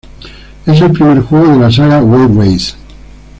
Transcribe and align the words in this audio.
Es 0.65 0.81
el 0.81 0.93
primer 0.93 1.21
juego 1.21 1.53
de 1.53 1.59
la 1.59 1.71
saga 1.71 2.01
"Wave 2.01 2.33
Race". 2.35 2.73